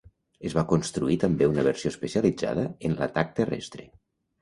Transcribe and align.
Es 0.49 0.55
va 0.57 0.63
construir 0.71 1.17
també 1.25 1.51
una 1.53 1.67
versió 1.69 1.93
especialitzada 1.93 2.67
en 2.91 3.01
l'atac 3.03 3.41
terrestre. 3.43 3.91